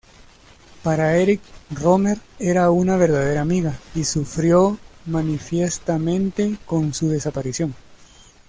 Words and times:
Para 0.83 1.15
Éric 1.17 1.41
Rohmer 1.69 2.17
era 2.39 2.71
una 2.71 2.97
verdadera 2.97 3.41
amiga, 3.41 3.77
y 3.93 4.03
sufrió 4.03 4.79
manifiestamente 5.05 6.57
con 6.65 6.95
su 6.95 7.09
desaparición. 7.09 7.75